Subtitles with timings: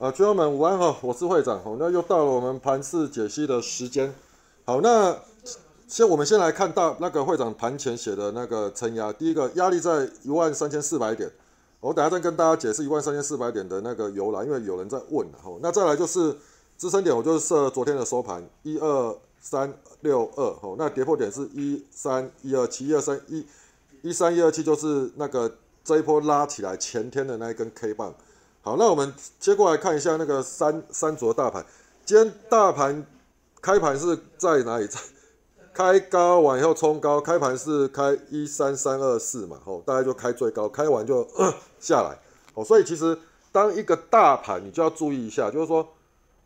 [0.00, 4.10] 啊，群友们午安哈，我是会长，好，那又到了我们盘市解析的时间。
[4.64, 5.14] 好，那
[5.86, 11.30] 先我们先来看大那个会长盘前写的那个承压，第一个压力在一万三千四百点，
[11.80, 15.52] 我等下再跟大家解释一万三千四百点的那个由来，因为有人在问哈。
[15.60, 16.34] 那再来就是
[16.78, 23.46] 支撑点，我就是设昨天的收盘一二三六二，哦，那跌破点是一三一二七一二三一
[24.00, 28.14] 一三一二七，就是那个这一波拉起来前天的那一根 K 棒。
[28.70, 31.66] 好，那我们接过来看一下那个三三卓大盘。
[32.04, 33.04] 今天大盘
[33.60, 34.86] 开盘是在哪里？
[34.86, 35.00] 在
[35.74, 41.26] 开高完以后冲高，开盘是开一三三二四嘛，吼，大概就开最高，开完就
[41.80, 42.16] 下来。
[42.54, 43.18] 哦，所以其实
[43.50, 45.84] 当一个大盘，你就要注意一下，就是说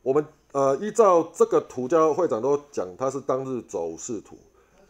[0.01, 4.35] 我们呃依照这个图，叫会长都讲它是当日走势图。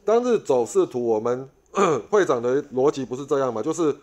[0.04, 1.50] 当日走势图，我们
[2.12, 3.60] 会长的逻辑不是这样嘛？
[3.60, 3.96] 就是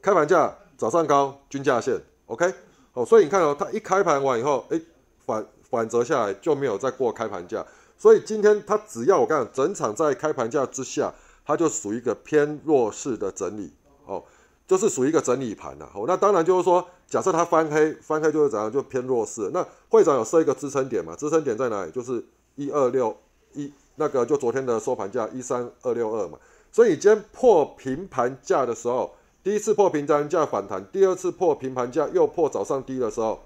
[0.00, 2.54] 开盘价早上高均价线，OK。
[2.96, 4.80] 哦，所以你看哦，它一开盘完以后，哎，
[5.26, 7.62] 反反折下来就没有再过开盘价，
[7.98, 11.12] 所以今天它只要我讲整场在开盘价之下，
[11.44, 13.70] 它就属于一个偏弱势的整理，
[14.06, 14.24] 哦，
[14.66, 15.86] 就是属于一个整理盘呐。
[15.94, 19.50] 哦，那当然就是说，假设它翻黑，翻黑就是怎样，就偏弱势。
[19.52, 21.14] 那会长有设一个支撑点嘛？
[21.14, 21.90] 支撑点在哪里？
[21.90, 22.24] 就是
[22.54, 23.14] 一二六
[23.52, 26.38] 一，那个就昨天的收盘价一三二六二嘛。
[26.72, 29.14] 所以今天破平盘价的时候。
[29.46, 33.38] 第一次破平盘价反弹，第二次破平盘价又破早上低的时候，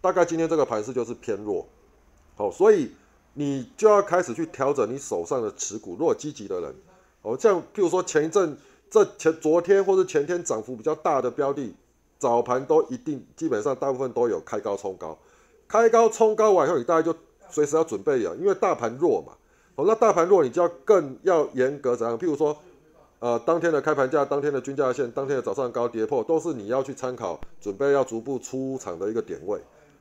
[0.00, 1.68] 大概今天这个盘势就是偏弱，
[2.36, 2.90] 好，所以
[3.34, 5.94] 你就要开始去调整你手上的持股。
[5.98, 6.74] 如果积极的人，
[7.20, 8.56] 哦，像譬如说前一阵
[8.88, 11.70] 这前昨天或者前天涨幅比较大的标的，
[12.18, 15.18] 早盘都一定基本上大部分都有开高冲高，
[15.68, 17.14] 开高冲高完以后，你大概就
[17.50, 19.34] 随时要准备了，因为大盘弱嘛，
[19.74, 22.18] 哦，那大盘弱你就要更要严格怎样？
[22.18, 22.56] 譬如说。
[23.18, 29.58] 呃，当天的开盘价、当天的均价线、当天的早上高跌破，都是你要去参考，准备要逐步出场的一个点位。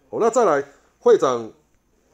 [0.09, 0.63] 好，那再来
[0.99, 1.49] 会长，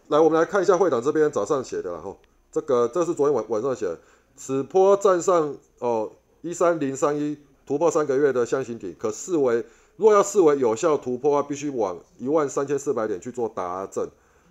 [0.10, 2.18] 来我们来看一下会长这边早上写的，然后
[2.52, 4.00] 这个这是昨天晚晚上写的，
[4.36, 6.12] 此波站上哦
[6.42, 7.36] 一三零三一
[7.66, 9.66] 突破三个月的箱型底，可视为
[9.98, 14.08] 若要视为有效突破的话，必须往一万三千四百点去做达阵。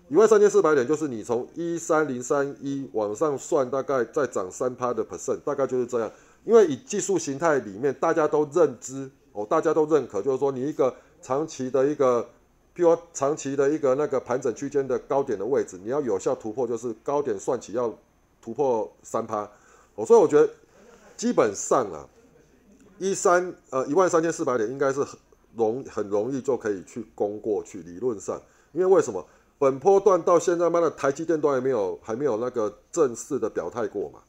[0.09, 6.11] 一万三千四百点就是你从一三零三一往上算，大概再涨三趴的 percent，大概就是这样。
[6.45, 12.23] 因为以技术形态里面，大家都认知哦，大家都认可，就是说你一个长期的一个，
[12.75, 17.95] 譬如长期的一个那个盘整区间的高点的位置，你要有效突破，就是高点算起要
[18.41, 19.49] 突破三趴
[19.95, 20.49] 哦，所以我觉得
[21.17, 22.09] 基本上啊，
[22.99, 25.19] 一三呃一万三千四百点应该是很
[25.55, 28.41] 容很容易就可以去攻过去，理论上，
[28.73, 29.25] 因为为什么
[29.59, 34.21] 本波段到现在，妈的台积电都还没有还没有那个正式的表态过嘛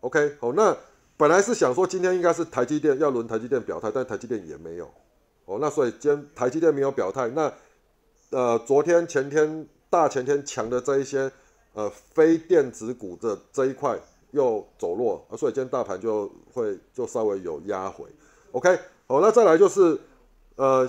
[0.00, 0.76] ？OK，好那。
[1.18, 4.84] 本来是想说今天应该是台积电要轮台积电表态，但台积电也没有
[5.46, 5.56] 哦。
[5.58, 7.50] 那所以今天台积电没有表态，那
[8.30, 11.32] 呃昨天前天大前天强的这一些
[11.72, 13.98] 呃非电子股的这一块
[14.32, 18.04] 又走弱，所以今天大盘就会就稍微有压回。
[18.52, 19.98] OK，好，那再来就是
[20.56, 20.86] 呃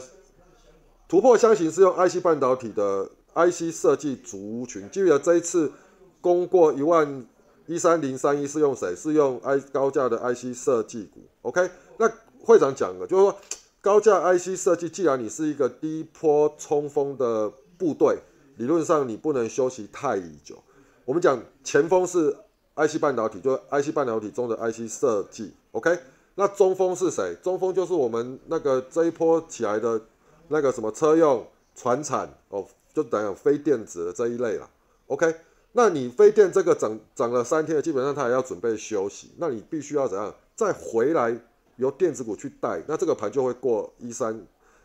[1.07, 5.71] 突破箱型是用 IC 半导体的 IC 设计族群，记得这一次
[6.19, 7.25] 攻过一万。
[7.67, 8.95] 一三零三一是用谁？
[8.95, 11.19] 是用 I 高价的 IC 设计股。
[11.41, 13.37] OK，那会长讲的，就是说
[13.81, 18.19] 高价 IC 设计，既然你是一个低坡冲锋的部队，
[18.55, 20.63] 理论上你不能休息太久。
[21.03, 22.35] 我们讲前锋是
[22.75, 25.53] IC 半导体，就 IC 半导体中的 IC 设计。
[25.73, 25.99] OK，
[26.35, 27.35] 那中锋是谁？
[27.43, 29.99] 中锋就是我们那个这一波起来的
[30.47, 31.45] 那个什么车用、
[31.75, 34.69] 船产哦，就等于非电子的这一类了。
[35.07, 35.35] OK。
[35.73, 39.31] 那你飞电这个涨涨了三天，基本上它也要准备休息。
[39.37, 41.37] 那你必须要怎样再回来
[41.75, 44.41] 由电子股去带，那这个盘就会过一三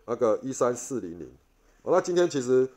[0.06, 1.31] 那个一三四零零。
[1.84, 2.69] 那今天其实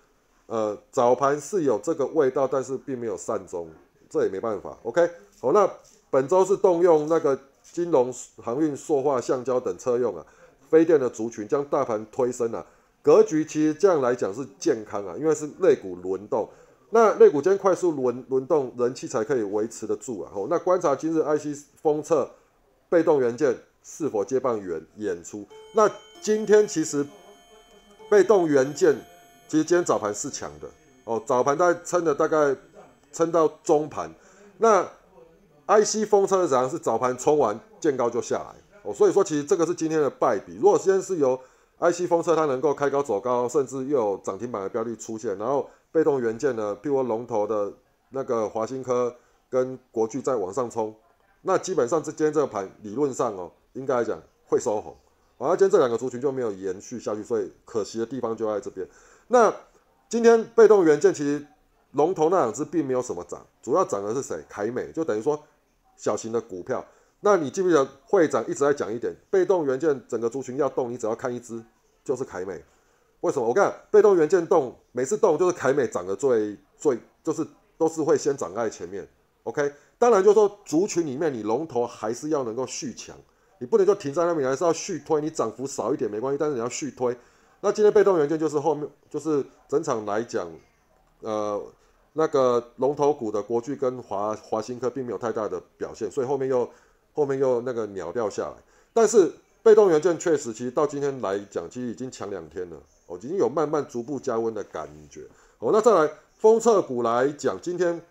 [0.46, 3.70] 呃早盘是有这个味道，但是并没有善终，
[4.10, 4.78] 这也没办法。
[4.84, 5.10] OK，
[5.42, 5.70] 好，那
[6.10, 10.26] 本周是动用那个金融、航运、塑化、橡胶等车用啊，
[10.70, 12.66] 飞电的族群将大盘推升啊，
[13.02, 16.48] 格局其实这样来讲是健康啊，因为是类股轮动。
[16.92, 20.32] 那肋骨间快速轮轮动，人气才可以维持得住啊！
[20.34, 22.30] 吼，那观察今日 IC 封测
[22.88, 23.54] 被动元件
[23.84, 25.46] 是否接棒演演出？
[25.74, 25.90] 那
[26.22, 27.06] 今天其实
[28.10, 28.96] 被动元件
[29.48, 30.70] 其实今天早盘是强的
[31.06, 32.56] 哦，早盘大概撑的大概
[33.12, 34.10] 撑到中盘。
[34.60, 34.88] 那
[35.68, 36.70] IC 封测怎样？
[36.70, 40.56] 是早盘冲完见高就下来哦，所以说其实这个是今天的败笔。
[40.62, 41.38] 如果今天是由
[41.80, 45.68] IC 封测它能够开高走高，甚至又有涨停板的标的出现，然后。
[45.96, 47.72] 被动元件呢，譬如龙头的
[48.10, 49.16] 那个华新科
[49.50, 50.94] 跟国巨在往上冲，
[51.44, 54.94] 那基本上这今天这个盘理论上哦，应该来讲会收红，
[55.38, 58.86] 而今天这两个族群就没有延续下去，所以可惜的地方就在这边。
[59.30, 59.54] 那
[60.10, 61.48] 今天被动元件其实
[61.94, 64.44] 龙头那两只并没有什么涨，主要涨的是谁？
[64.50, 65.42] 凯美，就等于说
[65.96, 66.86] 小型的股票。
[67.22, 71.64] 那你记不记得会长一直在讲一点，被动元件整个族群要动，你只要看一只
[72.04, 72.62] 就是凯美。
[73.26, 73.48] 为什么？
[73.48, 77.46] 我看被动元件动，每次动就是凯美涨得最最，就是
[77.76, 79.08] 都是会先涨在前面。
[79.46, 83.16] OK，当然就是说族群里面你龙头还是要能够续强，
[83.58, 85.20] 你不能就停在那边，还是要续推。
[85.22, 87.18] 你涨幅少一点没关系，但是你要续推。
[87.62, 90.48] 那今天被动元件就是后面就是整场来讲，
[91.22, 91.60] 呃，
[92.14, 96.70] 那个龙头股的国巨跟华华新科并没有太大的表现，所以后面又
[97.14, 98.56] 后面又那个秒掉下来。
[98.94, 99.32] 但是
[99.64, 102.78] 被动元件确实，其实到今天来讲，其实已经强两天了。
[103.08, 105.22] 哦，已经有慢慢逐步加温的感觉。
[105.60, 108.02] 哦，那再来封测股来讲，今天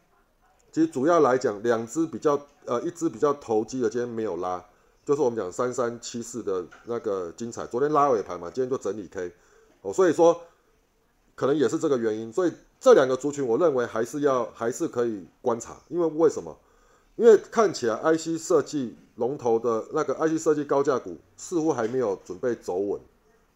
[0.73, 4.64] 其实主要来讲，两只比较呃，一只比较投机的，今天没有拉，
[5.05, 9.32] 就是我们讲三三七四的那个精彩，昨天拉尾盘嘛，今天就整理 K。
[9.82, 10.41] 哦，所以说
[11.35, 12.32] 可能也是这个原因。
[12.32, 16.56] 所以这两个族群，我认为还是要还是可以观察，因为为什么？
[17.17, 23.00] 因为看起来 IC 设计龙头的那个 IC 设计高价股似乎还没有准备走稳。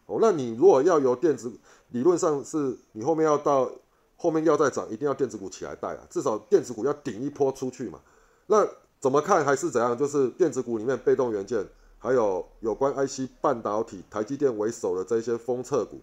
[0.09, 1.51] 哦，那你如果要由电子，
[1.89, 3.69] 理论上是你后面要到
[4.17, 7.99] 后面要再涨，一定要电子股起来带啊，至少电子股要顶一波出去嘛。
[8.47, 8.67] 那
[8.99, 9.95] 怎么看还是怎样？
[9.95, 11.63] 就是电子股里面被动元件，
[11.99, 16.01] 还有有关 IC 半导体、台积电为首的这些封测股，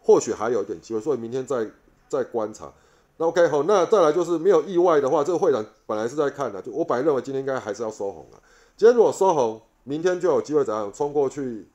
[0.00, 1.00] 或许还有一点机会。
[1.00, 1.70] 所以明天再
[2.08, 2.72] 再观察。
[3.18, 8.40] 那 OK 好，那再来就是没有意外的话，这个会长本来是在看的，就我本来认为今天应该还是要收红啊。
[8.76, 11.68] 今天如果收红，明天就有机会怎样冲过去？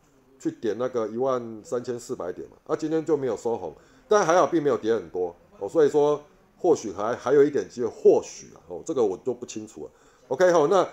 [0.43, 3.73] 去点那个一万三千四百点嘛，啊，今天就没有收红，
[4.09, 6.21] 但还好并没有跌很多哦，所以说
[6.57, 9.91] 或许还还有一点机会，或许啊，哦，这个我就不清楚了。
[10.27, 10.85] OK，好，那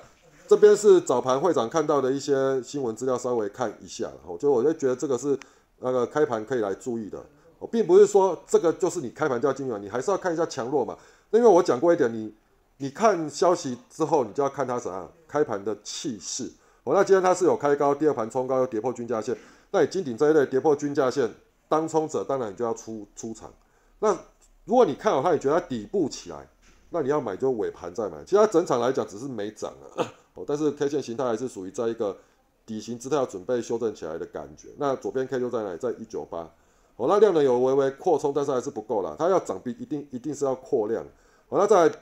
[0.47, 5.37] 这边是早盘会长看到的一些新闻资料，稍微看一下，哦，就我就觉得这个是
[5.81, 7.19] 那个开盘可以来注意的，
[7.59, 10.97] 哦，并不是说这个就是你开盘就要进嘛，你还是要看一下强弱嘛。
[11.31, 12.33] 那因为我讲过一点，你
[12.77, 16.49] 你看消息之后，你就要看它怎样开盘的气势。
[16.85, 19.37] 哦，那今天它是有开高，第二盘冲高又跌破均价线，
[19.71, 21.31] 那你金顶这一类跌破均价线，
[21.69, 23.53] 当冲者当然你就要出出场。
[23.99, 24.17] 那
[24.65, 26.49] 如果你看好它，你觉得它底部起来，
[26.89, 28.25] 那你要买就尾盘再买。
[28.25, 32.17] 其实它整场来讲只是没涨啊，哦，但是 K 线形态还是属于在一个
[32.65, 34.69] 底型姿态要准备修正起来的感觉。
[34.79, 35.79] 那左边 K 就在哪里？
[35.79, 36.51] 在一九八。
[36.97, 41.05] 哦，那量能有微微扩充，但是还是不够了，它要涨必一定一定是要扩量。
[41.51, 41.95] 哦，那在。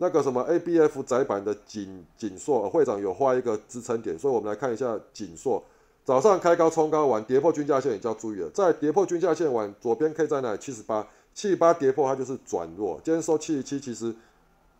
[0.00, 5.62] 那个什么 A B F 窄板的紧紧缩，会长有画一个支撑点，所以我们来看一下紧缩。
[6.04, 8.48] 早上开高冲高完跌破均价线，也就要注意了。
[8.50, 10.58] 在跌破均价线完，左边 K 在哪里？
[10.58, 13.00] 七十八，七十八跌破它就是转弱。
[13.04, 14.14] 今天收七十七，其实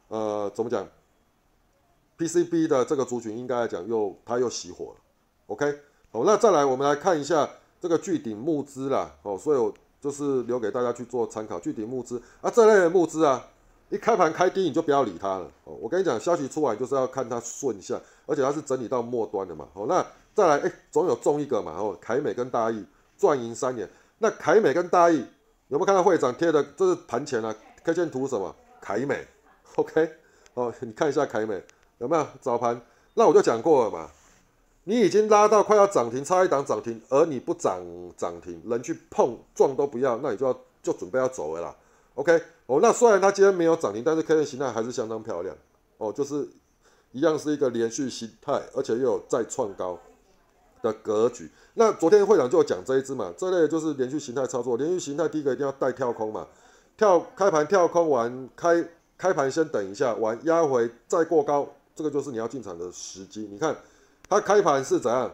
[0.06, 0.86] 呃怎么讲
[2.16, 5.00] ？P C B 的这个族群应该来讲又它又熄火了。
[5.48, 5.80] OK，
[6.12, 7.50] 好，那再来我们来看一下
[7.80, 9.16] 这个巨顶募资啦。
[9.24, 11.58] 哦，所以我就是留给大家去做参考。
[11.58, 13.44] 巨顶募资啊，这类的募资啊。
[13.90, 15.74] 一开盘开低你就不要理它了哦。
[15.80, 19.66] 我跟你讲，消息出来就是要看它顺向，而且它是整理到末端的嘛。
[19.72, 20.04] 好，那
[20.34, 21.72] 再来，哎，总有中一个嘛。
[21.72, 22.84] 哦，凯美跟大益
[23.16, 23.88] 赚赢三年。
[24.18, 25.16] 那凯美跟大益
[25.68, 26.62] 有没有看到会长贴的？
[26.76, 28.54] 这是盘前啊，K 线图什么？
[28.80, 29.26] 凯美
[29.76, 30.10] ，OK，
[30.54, 31.62] 哦，你看一下凯美
[31.98, 32.80] 有没有早盘？
[33.14, 34.10] 那我就讲过了嘛，
[34.84, 37.82] 你已经拉到快要涨停，差一档涨停，而你不涨
[38.16, 41.74] 涨停，人去碰撞都不要，那你就要就准备要走了啦。
[42.18, 45.56] OK，哦，那虽然它今天没有涨停，但是 K 线形态还是相当漂亮
[45.98, 46.48] 哦，就是
[47.12, 49.96] 一样是一个连续形态，而且又有再创高
[50.82, 51.48] 的格局。
[51.74, 56.44] 那昨天会长就讲这一支嘛，这类就是连续形态操作，连续形态第一个一定要带跳空嘛，
[56.96, 58.84] 跳开盘跳空完开
[59.16, 63.48] 开盘先等一下，完压回再过高，这个就是你要进场的时机。
[63.48, 63.76] 你看
[64.28, 65.32] 它开盘是怎样？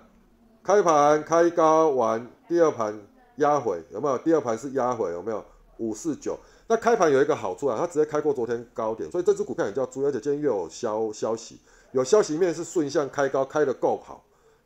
[0.63, 2.95] 开盘开高完第二盘
[3.37, 4.19] 压回有没有？
[4.19, 5.43] 第二盘是压回有没有？
[5.79, 6.39] 五四九。
[6.67, 11.59] 那开盘有一个好处啊，它直接开过昨天高点，所以这只股票也叫注意，而且今天又有消消息，
[11.93, 14.25] 有消息面是顺向开高，开的够好，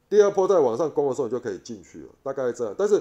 [0.09, 2.73] 第二波在往上攻的时候你就可以进去了，大概这样。
[2.79, 2.95] 但是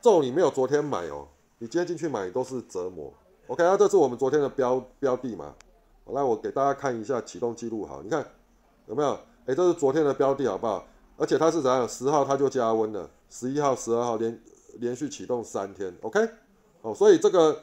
[0.00, 1.28] 这种你没有昨天买哦，
[1.58, 3.12] 你今天进去买都是折磨。
[3.48, 5.54] OK，那这是我们昨天的标标的嘛？
[6.06, 8.26] 来，我给大家看一下启动记录，好，你看
[8.86, 9.12] 有没有？
[9.44, 10.86] 哎，这是昨天的标的，好不好？
[11.18, 11.86] 而且它是怎样？
[11.86, 14.40] 十号它就加温了，十一号、十二号连
[14.76, 16.26] 连续启动三天，OK，
[16.80, 17.60] 哦，所以这个。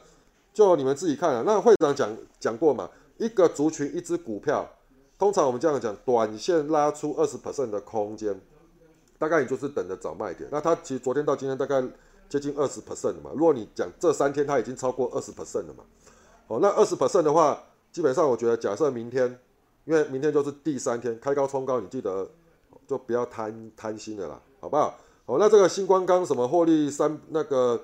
[0.56, 2.88] 就你们自己看了，那会长讲讲过嘛？
[3.18, 4.66] 一个族群一只股票，
[5.18, 8.40] 通常我们这样讲，短线拉出二十 percent 的空间，
[9.18, 10.48] 大概你就是等着找卖点。
[10.50, 11.82] 那它其实昨天到今天大概
[12.30, 13.32] 接近二十 percent 嘛。
[13.34, 15.84] 如果你讲这三天它已经超过二十 percent 了嘛，
[16.48, 19.38] 哦，那二十 percent 的话，基本上我觉得假设明天，
[19.84, 22.26] 因为明天就是第三天开高冲高，你记得
[22.86, 24.94] 就不要贪贪心的啦，好不好？
[25.26, 27.78] 好，那这个星光钢什么获利三那个。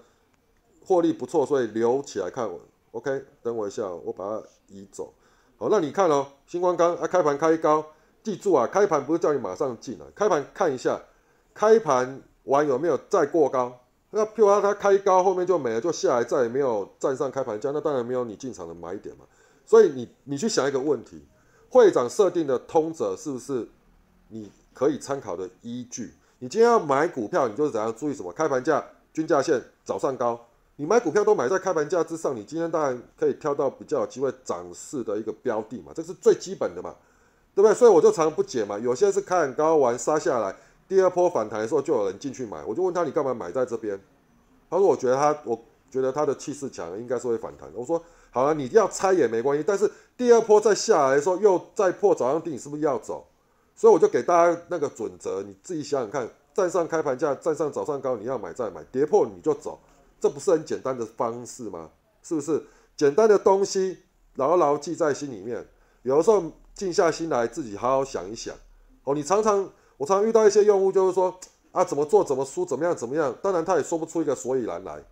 [0.84, 2.48] 获利不错，所以留起来看。
[2.92, 5.12] OK，等我一下，我把它移走。
[5.56, 7.84] 好，那你看哦，星光钢啊，开盘开高，
[8.22, 11.00] 记住啊，开盘不是叫你马上进来，开盘看一下，
[11.54, 13.80] 开盘完有没有再过高？
[14.10, 19.24] 那譬如说它开高后面就没了，就下来再也没有站上开盘价，那当然没有你进场的买点嘛。
[19.64, 21.24] 所以你你去想一个问题，
[21.70, 23.66] 会长设定的通则是不是
[24.28, 26.12] 你可以参考的依据？
[26.40, 28.30] 你今天要买股票，你就是怎样注意什么？
[28.32, 28.84] 开盘价、
[29.14, 30.38] 均价线、早上高。
[30.76, 36.94] 你买股票都买在开盘价之上，你今天当然可以挑到比较有机会涨势的一个标的嘛，这是最基本的嘛，
[37.54, 37.74] 对不对？
[37.74, 40.54] 所以我就常不解嘛，有些是开很高完杀下来，
[40.88, 44.00] 第二波反弹的时候就有人进去买，我就问他你干嘛买在这边？
[44.70, 47.70] 他说我觉得他，我觉得他的气势强，应该是会反弹。
[47.74, 53.26] 我说好了，你要猜也没关系，但是第二波再下来的时候又再破早上低，你是不是要走？
[53.76, 59.78] 所以我就给大家那个准则，你自己想想看，站上开盘价，站上早上高，你要买再买，跌破你就走。
[60.22, 61.90] 这不是很简单的方式吗？
[62.22, 62.64] 是不是
[62.96, 63.98] 简单的东西
[64.36, 65.66] 牢牢记在心里面？
[66.04, 68.54] 有的时候静下心来，自己好好想一想。
[69.02, 71.36] 哦，你常常我常常遇到一些用户，就是说
[71.72, 73.36] 啊，怎么做怎么输，怎么样怎么样。
[73.42, 75.04] 当然他也说不出一个所以然来，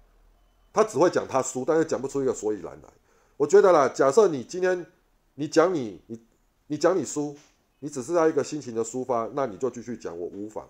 [0.72, 2.88] 他只会讲他输，但是讲不出一个所以然来。
[3.36, 4.86] 我觉得啦，假设你今天
[5.34, 6.20] 你讲你你
[6.68, 7.36] 你讲你输，
[7.80, 10.64] 你只是在一个心情的抒发，那你就继续讲，我无法。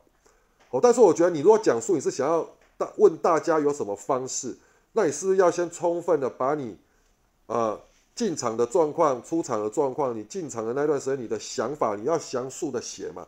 [0.71, 2.49] 哦，但是我觉得你如果讲述，你是想要。
[2.81, 4.57] 大问大家有什么方式？
[4.93, 6.79] 那你是不是要先充分的把你，
[7.47, 7.79] 呃，
[8.15, 13.27] 进场的状况、出场的状况，你进场的那段时间你的想法，你要详述的写嘛？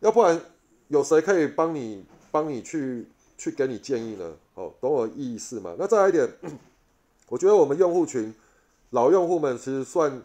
[0.00, 0.40] 要不然
[0.88, 3.06] 有谁可以帮你帮你去
[3.36, 4.32] 去给你建议呢？
[4.54, 5.76] 哦，懂我意思吗？
[5.78, 6.28] 那再来一点，
[7.28, 8.34] 我觉得我们用户群
[8.90, 10.22] 老用户们其实算，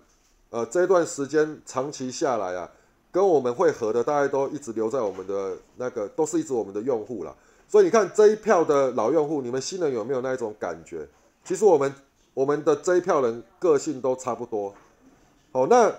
[0.49, 2.71] 呃，这段时间长期下来啊，
[3.11, 7.35] 跟我们会合的，大概都一直留在我们的那个，都是一直我们的用户了。
[7.69, 11.07] 所以你看这一票的老用户，你们新人有没有那一种感觉？
[11.45, 11.93] 其实我们
[12.33, 14.73] 我们的这一票人个性都差不多，
[15.51, 15.93] 好，那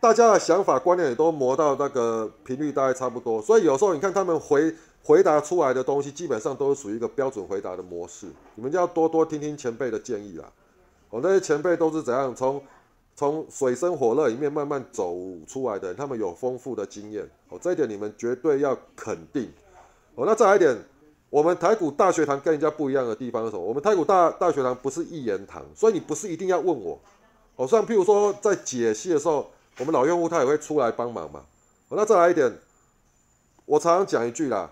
[0.00, 3.40] 大家的想法观念也都磨到那个频率大概差不多。
[3.42, 8.26] 所以有时候你看他们回回答出来的东西，基本上都是属于一个标准回答的模式。
[8.54, 10.50] 你们就要多多听听前辈的建议啦。
[11.10, 12.62] 哦，那些前辈都是怎样从
[13.14, 15.14] 从水深火热里面慢慢走
[15.46, 17.28] 出来的，他们有丰富的经验。
[17.50, 19.50] 哦，这一点你们绝对要肯定。
[20.14, 20.74] 哦，那再来一点。
[21.30, 23.62] 我们台股大学堂跟人家不一样的地方是什么？
[23.62, 26.98] 我们台股大大学堂不是一言堂，所以你不是一定要问我。
[27.54, 31.44] 哦，像譬如说在解析的时候，我们老用户他也会出来帮忙嘛。
[31.88, 32.52] 哦，那再来一点，
[33.64, 34.68] 我常常讲一句啦，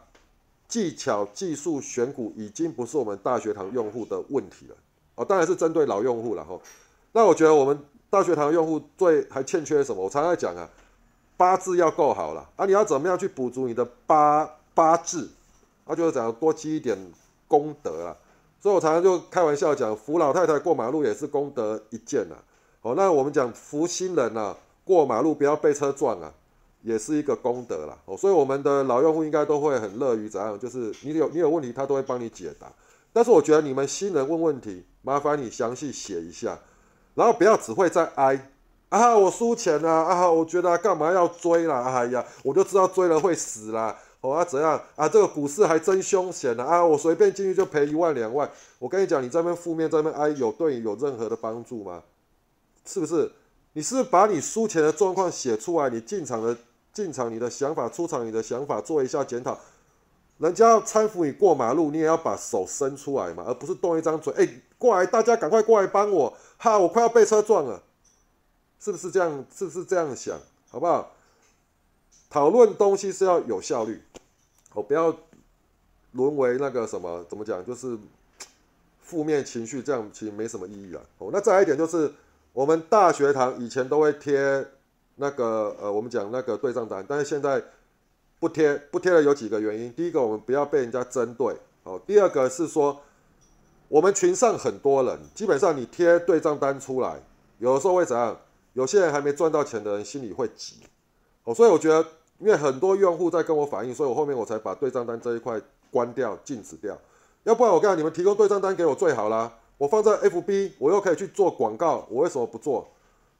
[0.66, 4.76] 技巧、技术选股已经不是我们大学堂用户的问题了。
[5.14, 6.58] 哦，当然是针对老用户了哈。
[7.12, 7.78] 那我觉得我们
[8.10, 10.02] 大学堂用户最还欠缺什么？
[10.02, 10.68] 我常常讲啊，
[11.36, 15.30] 八字要够好了啊，你要怎么样去补足你的八八字？
[15.88, 16.96] 他就是讲多积一点
[17.48, 18.14] 功德啊，
[18.60, 22.36] 所以我常常就开玩笑讲，扶老太太过马路也是功德一件呐。
[22.82, 24.54] 哦，那我们讲扶新人呐，
[24.84, 26.30] 过马路不要被车撞啊，
[26.82, 27.96] 也是一个功德啦。
[28.04, 32.70] 哦，所以我们的老用户应该都会很乐于怎样，就是你有你有问题，他都会帮你解答。
[33.12, 36.58] 但是我觉得你们新人问问题，麻烦你详细写一下，
[37.14, 38.50] 然后不要只会在哀
[38.90, 41.82] 啊，我输钱了啊，我觉得干嘛要追啦？
[41.90, 43.96] 哎呀，我就知道追了会死啦。
[44.20, 45.08] 哦啊，怎样啊？
[45.08, 46.64] 这个股市还真凶险呢！
[46.64, 48.50] 啊，我随便进去就赔一万两万。
[48.80, 52.02] 我跟你讲，你这边负面这边哎，有对你有任何的帮助吗？
[52.84, 53.30] 是不是？
[53.74, 56.56] 你是把你输钱的状况写出来，你进场的
[56.92, 59.56] 进场你的想法，出场你的想法，做一下检讨。
[60.38, 64.32] 人家要搀扶你过马路，你也要把手伸出来嘛，而不是动一张嘴。
[64.34, 64.48] 哎，
[64.78, 66.36] 过来，大家赶快过来帮我！
[66.56, 67.80] 哈，我快要被车撞了，
[68.80, 69.44] 是不是这样？
[69.54, 70.36] 是不是这样想？
[70.70, 71.12] 好不好？
[72.30, 74.02] 讨论东西是要有效率，
[74.74, 75.16] 哦，不要
[76.12, 77.96] 沦为那个什么，怎么讲，就是
[79.00, 81.00] 负面情绪，这样其实没什么意义了。
[81.18, 82.12] 哦，那再来一点就是，
[82.52, 84.66] 我们大学堂以前都会贴
[85.16, 87.62] 那个呃，我们讲那个对账单，但是现在
[88.38, 89.90] 不贴，不贴了有几个原因。
[89.94, 93.00] 第一个，我们不要被人家针对，哦，第二个是说，
[93.88, 97.22] 我们群上很多人，基本上你贴对账单出来，
[97.58, 98.38] 有的时候会怎样？
[98.74, 100.76] 有些人还没赚到钱的人心里会急，
[101.44, 102.06] 哦，所以我觉得。
[102.38, 106.96] 因为很多用户在跟我反映，所以我后面我才把对账单这一块关掉、禁止掉。
[107.44, 109.52] 要不然我告诉你们，提供对账单给我最好啦。
[109.76, 112.88] 我放在 FB，我又可以去做广告，我为什么不做？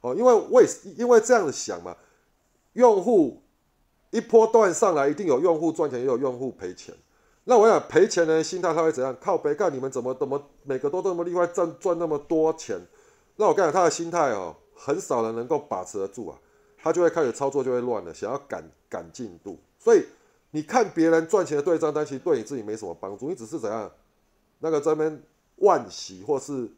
[0.01, 0.65] 哦，因为为
[0.97, 1.95] 因为这样子想嘛，
[2.73, 3.41] 用户
[4.11, 6.95] 一波段上来，一定有用户赚钱，也有用户赔钱。
[7.43, 9.15] 那我想赔钱的心态他会怎样？
[9.19, 12.79] 靠背干你们怎么怎么每个都这么厉害，赚赚那么多钱？
[13.35, 16.37] 那我告诉他的心态哦，很少人能够把持得住啊。
[16.81, 19.59] 他就会开始操作，就会乱了，想要赶赶进度。
[19.77, 20.05] 所以
[20.51, 23.29] 你看别人赚钱的对账单，其实对你自己没什么帮助。
[23.29, 23.91] 你只是怎样，
[24.59, 25.21] 那个这边
[25.59, 26.69] 惋惜或是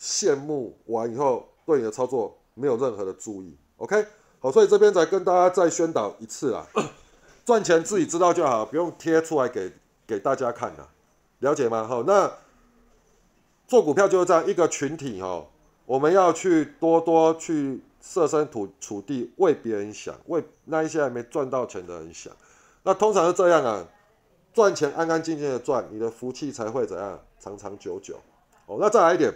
[0.00, 3.56] 羡慕完以后，对你的操作没有任何的注意。
[3.76, 4.06] OK，
[4.40, 6.66] 好，所以这边再跟大家再宣导一次啦，
[7.44, 9.72] 赚钱自己知道就好，不用贴出来给
[10.06, 10.88] 给大家看的，
[11.40, 11.86] 了解吗？
[11.86, 12.32] 好，那
[13.66, 15.46] 做股票就是这样一个群体哦，
[15.84, 22.32] 我们要去多多去设身处处地为别人想，为那一些还没赚到钱的人想。
[22.84, 23.84] 那通常是这样啊，
[24.54, 28.20] 赚钱安安静静的赚，你的福气才会怎样长长久久。
[28.66, 29.32] 哦，那再来一点，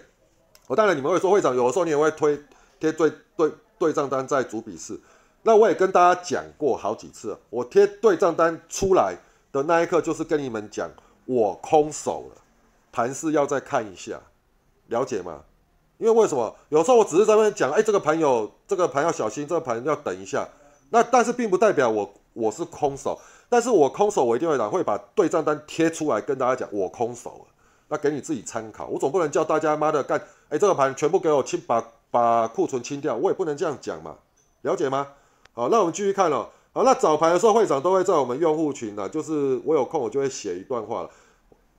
[0.69, 2.41] 哦，当然你们会说会长有的时候你也会推
[2.79, 4.99] 贴对对对账单在主笔试，
[5.43, 9.17] 那我也跟大家讲过好几次，我贴对账单出来
[9.51, 10.89] 的那一刻就是跟你们讲
[11.27, 12.43] 我空手了，
[12.93, 14.21] 盘势要再看一下，
[14.87, 15.45] 了解吗？
[16.01, 20.49] 因为为什么有时候我只是在那边讲，哎，这个盘有这个盘要小心，这个盘要等一下，
[20.89, 23.21] 那但是并不代表我我是空手。
[23.51, 27.55] 但是我空手，我一定会打，会把对账单贴出来跟大家讲，我空手了，
[27.89, 28.87] 那给你自己参考。
[28.87, 34.17] 我总不能叫大家妈的干，哎，这个盘全部给我清，把把库存清掉，我也不能这样讲嘛，
[34.63, 35.09] 了解吗？
[35.53, 36.49] 好，那我们继续看了。
[36.73, 41.11] 好，那早盘的时候，会长都会在我们用户群呢，就是我有空我就会写一段话了。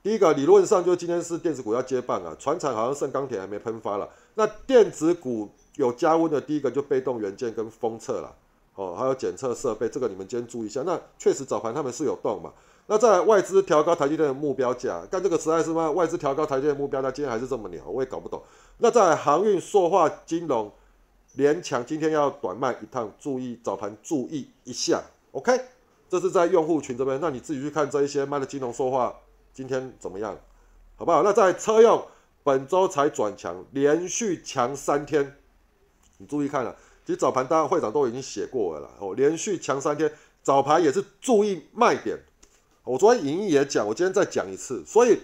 [0.03, 8.35] 第一个理论上就今天是电子股要接棒啊，船厂好像剩钢铁还没喷发了，那电子股有加温的第一个就被动元件跟封测了。
[8.75, 10.81] 哦，还有检测设备，这个你们今天注意一下。
[10.83, 12.51] 那确实早盘他们是有动嘛？
[12.87, 15.91] 那在外资调高台积电的目标价，干这个实在是吗？
[15.91, 18.41] 外资调高台积电目标，那今天还是这么牛，我也搞不懂。
[18.77, 20.71] 那在航运、塑化、金融、
[21.33, 25.01] 联强，今天要短卖一趟，注意早盘注意一下。
[25.33, 25.59] OK，
[26.09, 29.13] 这是在用户群这边，那你自己去看这一些卖的金融、塑化
[29.53, 30.37] 今天怎么样，
[30.95, 31.23] 好不好？
[31.23, 32.05] 那在车用，
[32.43, 35.35] 本周才转强，连续强三天，
[36.17, 36.75] 你注意看了。
[37.05, 38.89] 其实早盘，大家会长都已经写过了啦。
[38.99, 40.11] 哦，连续强三天，
[40.43, 42.17] 早盘也是注意卖点。
[42.83, 44.83] 我昨天影音也讲，我今天再讲一次。
[44.85, 45.19] 所以，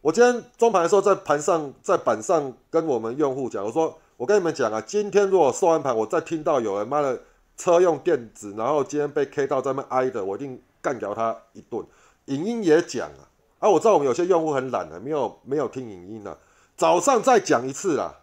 [0.00, 7.18] 我今天中盘的时候在盘上，在板上跟我们用户讲，我说我跟你们讲啊，今天如果收完盘，我再听到有人卖了
[7.56, 11.84] 车用电子，然后今天被 K 到在那挨的，我一定干掉他一顿。
[12.26, 16.38] 影音也讲啊，啊，我知道我们有些用户很懒的，没有没有听影音的，
[16.76, 18.20] 早上再讲一次啦。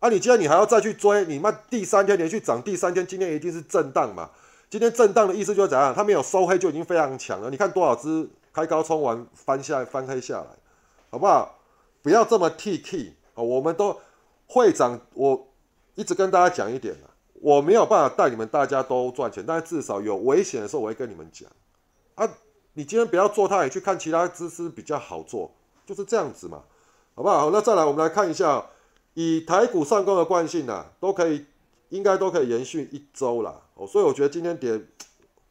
[0.00, 1.24] 啊，你今天你还要再去追？
[1.26, 4.30] 你妈第三天连续涨，第三天今天一定是震荡嘛？
[4.70, 5.92] 今天震荡的意思就是怎样？
[5.94, 7.50] 它没有收黑就已经非常强了。
[7.50, 10.46] 你看多少只开高冲完翻下翻黑下来，
[11.10, 11.58] 好不好？
[12.02, 13.42] 不要这么 T T 啊！
[13.42, 14.00] 我们都
[14.46, 15.48] 会长，我
[15.94, 21.46] 一直跟大家讲一点啊，我没有办法带你们大家都赚钱，但是至少有危险的时候我会跟你们讲
[22.14, 22.26] 啊。
[22.74, 25.50] 你今天不要做它，也去看其他知识比较好做，
[25.84, 26.62] 就是这样子嘛，
[27.14, 27.50] 好不好？
[27.50, 28.66] 那再来我们来看一下。
[29.14, 31.44] 以台股上攻的惯性啊，都可以，
[31.88, 33.60] 应该都可以延续一周啦。
[33.74, 34.80] 哦，所以我觉得今天跌，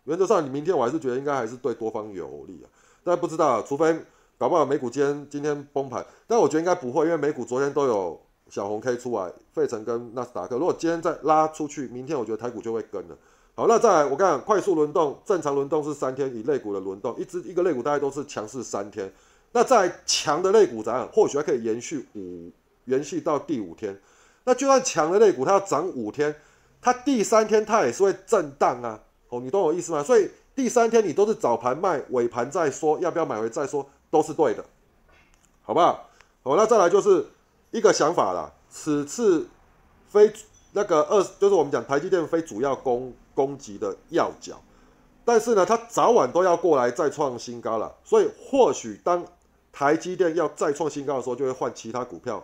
[0.06, 2.66] 原则上你明天我还是觉得应该还是对多方有利啊。
[3.04, 4.00] 但不知道，除非
[4.38, 13.18] 搞不好美股今天今天崩盘，但我觉得应该不会，因为美股昨天都有小红 K 出来，费城跟纳斯达克，如果今天再拉出去，明天我觉得台股就会跟了。
[13.60, 19.12] 好，那再来我看快速轮动，正常轮动是三天，以肋骨的轮动，一只一个肋骨大概都是强势三天。
[19.52, 21.06] 那在强的肋骨怎样？
[21.12, 22.50] 或许还可以延续五。
[22.86, 24.00] 延续到第五天，
[24.46, 26.34] 那就算强的肋骨它要涨五天，
[26.82, 28.98] 它第三天它也是会震荡啊。
[29.28, 30.02] 哦，你懂我意思吗？
[30.02, 34.64] 所以第三天你都是早盘卖，尾盘再说要不要买回再说，都是对的，
[35.62, 36.10] 好不好？
[36.44, 37.28] 好，那再来就是
[37.72, 38.54] 一个想法了。
[38.70, 39.48] 此次
[40.08, 40.32] 非
[40.72, 44.62] 那个二，就是我们讲台积电非主要攻攻击的要角，
[45.24, 47.96] 但是呢，它早晚都要过来再创新高了。
[48.04, 49.24] 所以或许当
[49.72, 52.44] 台积电要再创新高的时候，就会换其他股票。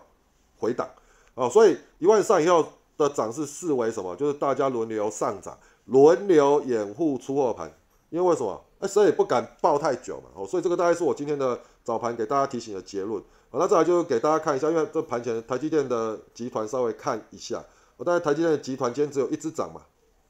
[0.58, 0.88] 回档，
[1.34, 4.16] 哦，所以一万上以后的涨势视为什么？
[4.16, 7.70] 就是大家轮流上涨，轮流掩护出货盘。
[8.08, 8.64] 因为为什么？
[8.78, 10.30] 哎，谁也不敢抱太久嘛。
[10.34, 13.22] 哦，所以这个大概是我今天的早盘给大家提醒的结论。
[13.50, 17.62] 好，那再来就是给大家看一下，因为这盘前台积电的集团稍微看一下。
[17.98, 19.82] 我大概台积电的集团今天只有一只涨嘛。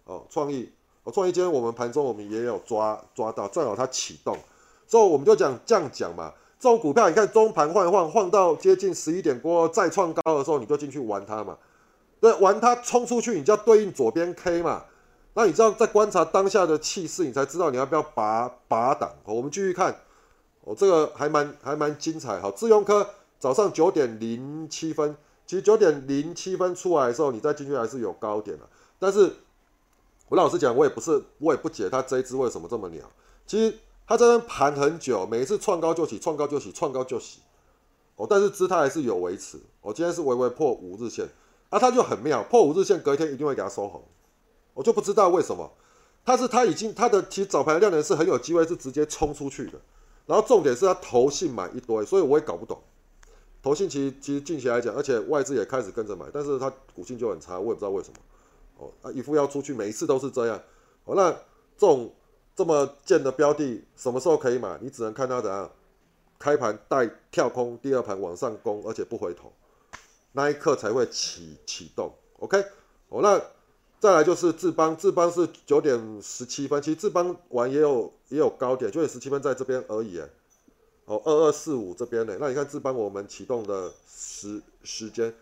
[0.07, 0.73] 哦，创意，
[1.05, 4.37] 哦，创意今天我们盘中我们也有抓抓到，正好它启动，
[4.87, 6.33] 所以我们就讲这样讲嘛。
[6.59, 11.59] 这种股票，你看中盘晃一晃，晃到接近十一点过后再创高的时候，你就进去玩它嘛。
[12.19, 14.85] 对，玩它冲出去，你就要对应左边 K 嘛。
[15.35, 19.13] 那你知道在观察当下的气势，你才知道你要不要拔拔档。
[19.25, 19.95] 我们继续看，
[20.65, 22.41] 哦，这个还蛮还蛮精彩。
[22.41, 23.07] 好，智用科
[23.39, 25.15] 早上九点零七分，
[25.47, 28.67] 其实九点零七分出来的时候，你再进去还是有高点的。
[28.99, 29.31] 但是
[30.29, 33.11] 我老实讲，我也不是，我也不解它这一只为什么这么鸟。
[33.47, 33.79] 其实。
[34.09, 37.41] 它这边盘很久，每一次创高就起，创高就起，创高就起，
[38.15, 39.59] 哦，但是姿态还是有维持。
[39.81, 41.29] 我今天是微微破五日线，
[41.71, 44.05] 啊，它就很妙，破五日线隔一天一定会给它收红，
[44.75, 45.73] 我就不知道为什么，
[46.25, 49.81] 它是它已经它的其实早盘量能是很有机会是直接冲出去的，
[50.25, 52.81] 然后重点是它投信买一堆，所以我也搞不懂，
[53.61, 58.15] 投信其实其实近期来讲，而且外资也开始跟着买，但是它股性就很差，我也不知道为什么。
[58.77, 60.63] 哦啊，一副要出去，每一次都是这样。
[61.05, 61.31] 哦，那
[61.77, 62.13] 这种
[62.55, 64.79] 这么贱的标的，什么时候可以买？
[64.81, 65.71] 你只能看它怎样
[66.39, 69.53] 开盘带跳空，第二盘往上攻，而且不回头，
[70.33, 72.13] 那一刻才会启启动。
[72.39, 72.63] OK，
[73.09, 73.41] 哦，那
[73.99, 80.21] 再来就是智邦，智邦是九点十七分，其实智邦完也有也有高点，九点十七分在这边而已。
[81.07, 85.33] 哦，二二四五这边呢，那你看智邦我们启动的时时间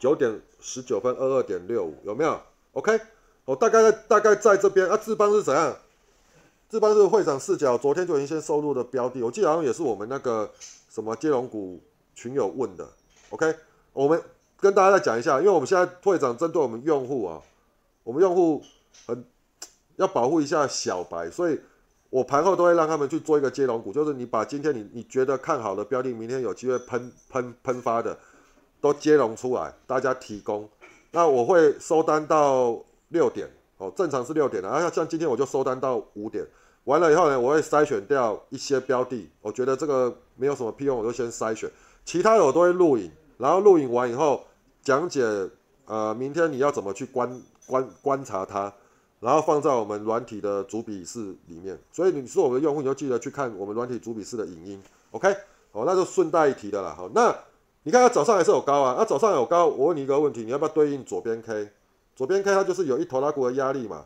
[0.00, 2.40] 九点十九分二二点六五有没有
[2.72, 2.98] ？OK，
[3.44, 4.96] 哦，大概在大概在这边啊。
[4.96, 5.76] 志邦是怎样？
[6.68, 10.50] 志邦是会长视角，昨天就已经先收入的标的，我记得好像也是我们那个
[10.88, 11.80] 什么接龙股
[12.14, 12.88] 群友问的。
[13.28, 13.54] OK，
[13.92, 14.20] 我们
[14.58, 17.42] 跟大家再讲一下，因为我们现在会长针对我们用户啊，
[18.02, 18.62] 我们用户
[19.06, 19.24] 很
[19.96, 21.60] 要保护一下小白，所以。
[22.12, 28.18] 我盘后都会让他们去做一个接龙股，就是你把今天你你觉得看好的标的，明天有机会喷喷喷发的，
[28.80, 30.68] 都接龙出来，大家提供。
[31.10, 34.68] 那我会收单到六点，哦，正常是六点的。
[34.68, 36.46] 然后像今天我就收单到五点，
[36.84, 41.70] 完了以后呢，我会筛选掉一些标的，我觉得这个没有什么屁用，我就先筛选。
[42.04, 44.44] 其他的我都会录影，然后录影完以后
[44.82, 45.22] 讲解，
[45.86, 48.72] 呃，明天你要怎么去观观观察它。
[49.20, 55.28] 然后放在我们软体的主笔试里面，所以你是我们的用户，你就记得去看我们软体主笔试的影音，OK？
[55.72, 56.94] 哦，那就顺带一提的啦。
[56.96, 57.30] 好，那
[57.82, 61.70] 你看它早上还是有高啊，那早上有高，我问你一个问题，你要不要对应左边 K？
[62.14, 64.04] 左边 K 它就是有一头拉股的压力嘛，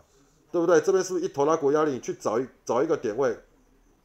[0.53, 0.81] 对不对？
[0.81, 1.93] 这边是不是一头拉股压力？
[1.93, 3.31] 你去找一找一个点位，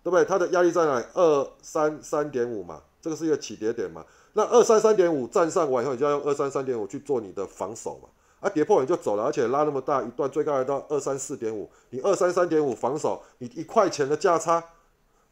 [0.03, 0.25] 对不对？
[0.25, 1.03] 它的压力在哪？
[1.13, 4.03] 二三三点五嘛，这个是一个起跌点嘛。
[4.33, 8.09] 那二三三点五站上完以后，你就要用二三三点五去做你的防守嘛。
[8.39, 14.63] 啊，跌破你就走了，而且拉那么大一段，最高来到二三四点五，你二三三点五防守，你一块钱的价差，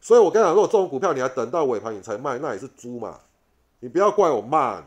[0.01, 3.17] 所以我跟你讲，如果这种股票你还等到尾盘你才卖，那也是猪嘛，
[3.79, 4.85] 你不要怪我骂你。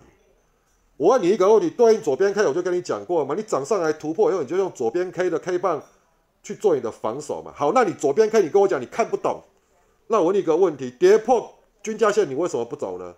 [0.96, 5.82] 我问你一个问题，对应左边 K，我就跟你讲过嘛，你涨上来突破以后，你就用左边 K 的 K 棒
[6.42, 7.52] 去做你的防守嘛。
[7.56, 9.42] 好，那你左边 K，你跟我讲你看不懂，
[10.08, 13.14] 那我问你一个问题，跌破均价线你为什么不走呢？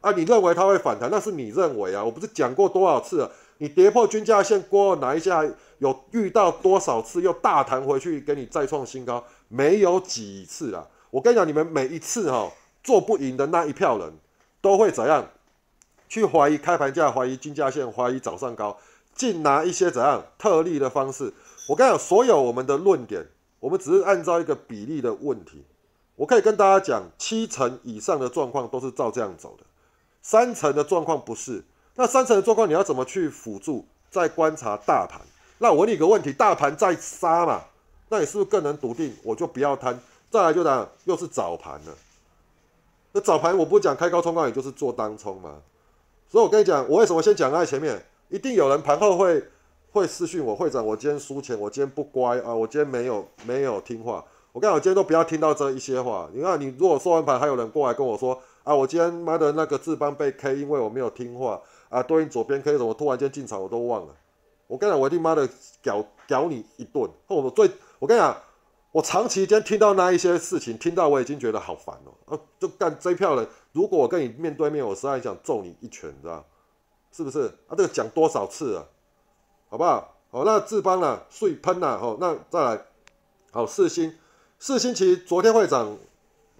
[0.00, 3.30] 啊，你认为它会反弹，那是你认为啊，我不是讲过多少次了？
[3.58, 9.22] 你跌破均价线过后，哪一下有遇到多少次又大弹回去给你再创新高？
[9.46, 10.84] 没有几次啊！
[11.10, 12.50] 我跟你讲，你们每一次哈
[12.82, 14.12] 做不赢的那一票人，
[14.62, 15.28] 都会怎样？
[16.08, 18.78] 去怀疑开盘价，怀疑均价线，怀疑早上高，
[19.14, 21.32] 尽拿一些怎样特例的方式。
[21.68, 23.26] 我跟你讲，所有我们的论点，
[23.60, 25.64] 我们只是按照一个比例的问题。
[26.16, 29.64] 我可以跟大家讲，七成以上的状况都是照这样走的，
[30.20, 31.64] 三成的状况不是。
[31.94, 33.86] 那三成的状况你要怎么去辅助？
[34.10, 35.20] 再观察大盘。
[35.58, 37.62] 那我问你一个问题：大盘在杀嘛？
[38.10, 39.16] 那你是不是更能笃定？
[39.22, 39.98] 我就不要贪。
[40.30, 41.94] 再来就讲，又是早盘了。
[43.12, 45.62] 那早盘我不讲开高冲高，也就是做当冲嘛。
[46.28, 48.02] 所以我跟你讲，我为什么先讲在前面？
[48.28, 49.44] 一定有人盘后会
[49.92, 54.24] 会私讯我会长，我今天输钱，我今天不乖啊，我今天没有没有听话。
[54.52, 56.28] 我跟你讲，我今天都不要听到这一些话。
[56.32, 61.60] 你看，你如果收完盘，还有人过来跟我说啊，我今天妈的那个智邦被 K，因为我没有听话。
[61.90, 64.14] 啊，对应左边 K 怎么突然间进场我都忘了。
[64.66, 65.46] 我跟你讲，我一定妈的
[65.82, 67.06] 屌屌你一顿。
[67.26, 68.34] 我最我跟你讲，
[68.92, 72.36] 我长期间听到那一些事情，听到我已经觉得好烦哦。
[72.36, 76.44] 啊，就干这一票人，如果我跟你面对面，我实在想揍你一拳，知道
[77.10, 77.46] 是不是？
[77.68, 78.88] 啊，这个讲多少次了，
[79.70, 80.14] 好不好？
[80.30, 81.22] 好，那志邦呢？
[81.30, 82.84] 碎喷呐，好，那再来，
[83.50, 84.14] 好四星，
[84.58, 85.96] 四星其实昨天会长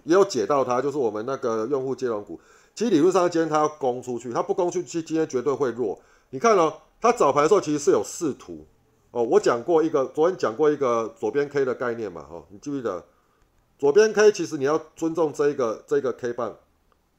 [0.03, 2.39] 也有解到它，就是我们那个用户接龙股。
[2.73, 5.99] 其实理论上今天它要攻出去，它不攻出去，今天绝对会弱。
[6.31, 8.65] 你看哦，它早盘的时候其实是有视图
[9.13, 9.23] 哦。
[9.23, 13.05] 我讲过一个，昨天讲过一个左边 K 的概念嘛，哈，你记不记得？
[13.79, 16.55] 左边 K 其实你要尊重这一个这一个 K 棒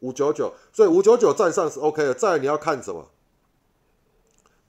[0.00, 2.12] 五九九，所以五九九站上是 OK 的。
[2.12, 3.08] 再你要看什么？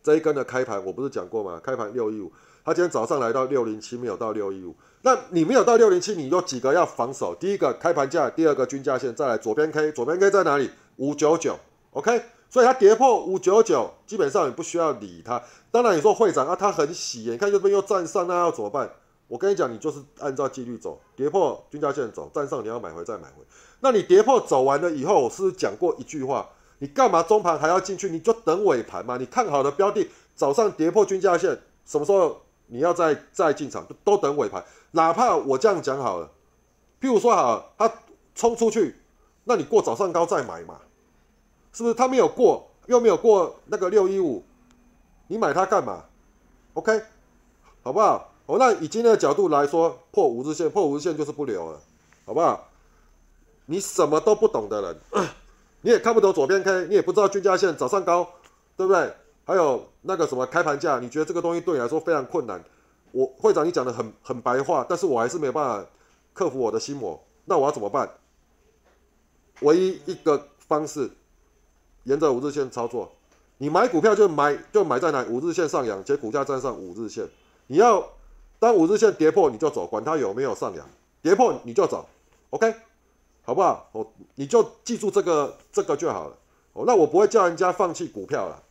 [0.01, 1.59] 这一根的开盘，我不是讲过吗？
[1.63, 2.31] 开盘六一五，
[2.63, 4.75] 它今天早上来到六零七，没有到六一五。
[5.01, 7.35] 那你没有到六零七，你有几个要防守？
[7.35, 10.69] 第一个开盘价，第二个均价线，再来左边 K，左边 K 在哪里？
[10.97, 11.57] 五九九
[11.91, 12.21] ，OK，
[12.55, 15.43] 所以它跌破五九九，基本上你不需要理它。
[15.71, 18.89] 当然你说会长啊，他很喜，你看这边又站上，那要怎么办？
[19.27, 23.43] 我跟你讲，你就是按照纪律走，跌破均价线走，站上你要买回再买回。
[23.81, 26.47] 那你跌破走完了以后，我是不是讲过一句话？
[26.79, 28.09] 你干嘛中盘还要进去？
[28.09, 29.17] 你就等尾盘嘛。
[29.17, 33.85] 你看好的标的早上跌破均价线，什么时候你要再再进场？
[34.05, 34.63] 都等尾盘。
[34.91, 36.31] 哪怕我这样讲好了，
[37.01, 37.91] 譬如说好，他
[38.33, 38.95] 冲出去，
[39.43, 40.79] 那你过早上高再买嘛，
[41.75, 41.93] 是不是？
[41.93, 44.41] 他没有过，又没有过那个六一五，
[45.27, 46.05] 你买它干嘛
[46.73, 47.01] ？OK，
[47.83, 48.31] 好不好？
[48.45, 51.79] 哦，那以今天的角度来说，破五日线，破五日线就是不留了，
[52.25, 52.69] 好不好？
[53.65, 54.97] 你什么都不懂的人，
[55.81, 58.25] 你也看不懂左边 K，你也不知道均价线早上高，
[58.77, 59.13] 对不对？
[59.43, 62.63] 还有那个什么开盘价，你觉得这个东西对你来说非常困难。
[63.11, 65.85] 我会长，你讲的很很白话，但是我还是没有办法
[66.33, 67.21] 克服我的心魔。
[67.45, 68.09] 那我要怎么办？
[69.61, 71.09] 唯一一个方式，
[72.05, 73.11] 沿着五日线操作。
[73.59, 75.23] 你买股票就买就买在哪？
[75.29, 77.27] 五日线上扬，且股价站上五日线。
[77.67, 78.05] 你要
[78.59, 80.89] 当五日线跌破，你就走，管它有没有上扬，
[81.21, 82.07] 跌破你就走
[82.49, 82.73] ，OK，
[83.43, 83.87] 好不好？
[83.91, 86.35] 我你就记住这个这个就好了。
[86.73, 88.61] 哦，那我不会叫人家放弃股票了。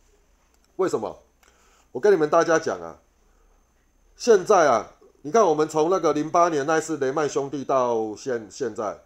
[0.75, 1.17] 为什么？
[1.91, 2.99] 我跟你们大家讲啊。
[4.15, 4.91] 现在啊，
[5.23, 8.99] 你看我们从那个零八年那次雷曼兄弟到现现在，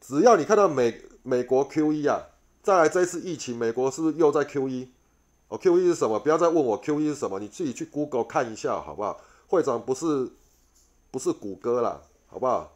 [0.00, 2.20] 只要你看到美美国 Q E 啊，
[2.62, 4.88] 再来这一次疫情，美国是不是又在 Q E？
[5.48, 6.18] 哦，Q E 是什么？
[6.20, 9.20] 不要再问我 Q E 是什么，你自己去 Google 看一下好不好？
[9.48, 10.30] 会长不是
[11.10, 12.72] 不是谷歌啦，好不好？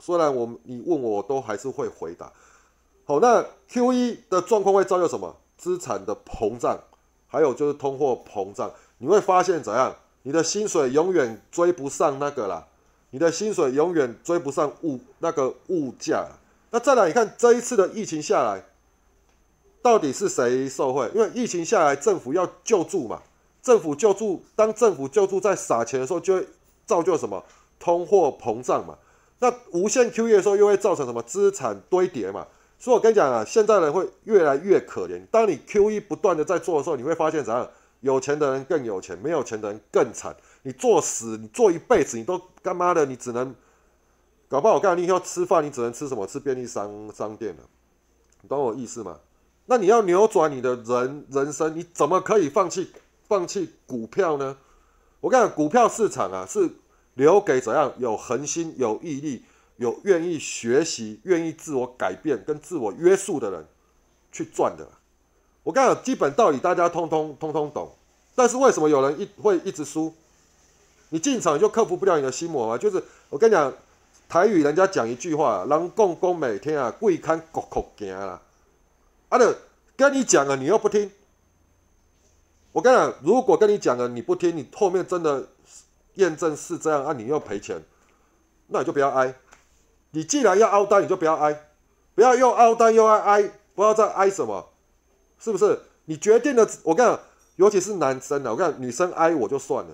[0.00, 2.32] 虽然我你问我都还是会回答。
[3.04, 5.36] 好，那 Q E 的状况会造就什么？
[5.58, 6.78] 资产的膨胀，
[7.26, 9.94] 还有就是通货膨胀，你会发现怎样？
[10.22, 12.66] 你的薪水永远追不上那个啦，
[13.10, 16.26] 你的薪水永远追不上物那个物价。
[16.70, 18.62] 那再来，你看这一次的疫情下来，
[19.82, 21.10] 到底是谁受贿？
[21.14, 23.22] 因为疫情下来，政府要救助嘛，
[23.62, 26.46] 政府救助，当政府救助在撒钱的时候，就会
[26.86, 27.44] 造就什么
[27.78, 28.98] 通货膨胀嘛。
[29.40, 32.46] 那无限 QE 的时候，又会造成什么资产堆叠嘛。
[32.78, 35.20] 所以我跟你讲啊，现在人会越来越可怜。
[35.30, 37.68] 当你 QE 不断的在做的时候，你会发现怎样？
[38.00, 40.36] 有钱的人更有钱，没有钱的人更惨。
[40.62, 43.52] 你做死，你做一辈子，你都干妈的，你只能
[44.48, 44.74] 搞不好。
[44.74, 46.24] 我告诉你，要吃饭，你只能吃什么？
[46.24, 47.62] 吃便利商商店了。
[48.40, 49.18] 你懂我意思吗？
[49.70, 52.90] 那你要扭转你的人人生，你怎么可以放弃
[53.28, 54.56] 放弃股票呢？
[55.20, 56.70] 我跟你讲，股票市场啊，是
[57.14, 59.44] 留给怎样有恒心、有毅力、
[59.76, 63.66] 有愿意学习、愿意自我改变跟自我约束的人
[64.32, 64.88] 去赚的。
[65.62, 67.90] 我跟你讲，基本道理大家通通通通懂，
[68.34, 70.14] 但是为什么有人一会一直输？
[71.10, 72.78] 你进场就克服不了你的心魔吗？
[72.78, 73.70] 就是我跟你讲，
[74.30, 78.40] 台语人家讲一句话，人讲讲每天啊，贵看国国行啦。
[79.28, 79.58] 啊的，
[79.96, 81.10] 跟你讲了，你又不听。
[82.72, 85.48] 我跟你讲，如果跟你讲了你不听，你后面真的
[86.14, 87.82] 验证是这样啊，你又赔钱，
[88.68, 89.34] 那你就不要挨。
[90.12, 91.66] 你既然要凹单，你就不要挨，
[92.14, 94.70] 不要又凹单又爱挨，不要再挨什么。
[95.38, 96.66] 是不是你决定了？
[96.82, 97.20] 我跟你讲，
[97.56, 99.90] 尤其是男生的，我跟你讲，女生挨我就算了。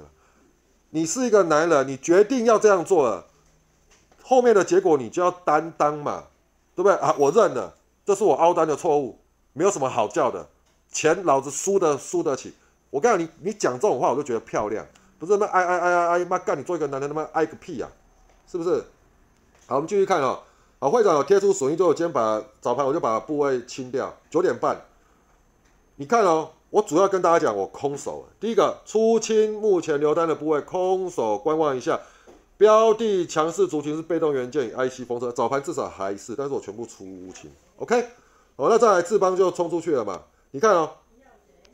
[0.91, 3.27] 你是一个男人，你决定要这样做了，
[4.23, 6.25] 后面的结果你就要担当嘛，
[6.77, 7.15] 对不对啊？
[7.19, 7.75] 我认了，
[8.07, 9.19] 这是我凹单的错误，
[9.55, 10.47] 没有什么好叫的。
[10.93, 12.53] 钱老子输的输得起。
[12.91, 14.87] 我跟你讲，你你讲这种话，我就觉得漂亮，
[15.19, 16.57] 不是那挨挨挨挨挨妈干！
[16.57, 17.89] 你做一个男人他妈挨个屁呀，
[18.47, 18.85] 是不是？
[19.67, 20.39] 好，我们继续看啊。
[20.79, 24.81] 好，会长有贴出损益之后，今天把早盘我就把部位清掉，九点半。
[25.97, 28.27] 你看哦，我主要跟大家讲，我空手。
[28.39, 32.01] 第一个出清目前留单的部位，空手观望一下。
[32.57, 37.51] 标的强势族群是被动元件、IC 风车，早盘至少还是，但是我全部出清。
[37.79, 38.07] OK，
[38.57, 40.23] 好，那再来志邦就冲出去了嘛？
[40.53, 40.91] 你看哦，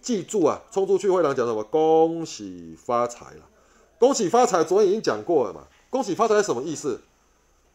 [0.01, 1.62] 记住啊，冲出去会长讲什么？
[1.64, 3.43] 恭喜发财了，
[3.99, 5.62] 恭喜发财，昨天已经讲过了嘛？
[5.90, 7.01] 恭喜发财是什么意思？